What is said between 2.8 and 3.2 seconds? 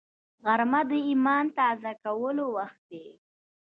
دی